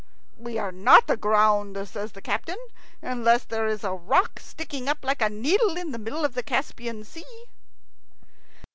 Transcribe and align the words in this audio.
"We 0.39 0.57
are 0.57 0.71
not 0.71 1.07
aground," 1.11 1.77
says 1.87 2.13
the 2.13 2.23
captain, 2.23 2.57
"unless 3.03 3.43
there 3.43 3.67
is 3.67 3.83
a 3.83 3.93
rock 3.93 4.39
sticking 4.39 4.89
up 4.89 5.05
like 5.05 5.21
a 5.21 5.29
needle 5.29 5.77
in 5.77 5.91
the 5.91 5.99
middle 5.99 6.25
of 6.25 6.33
the 6.33 6.41
Caspian 6.41 7.03
Sea!" 7.03 7.43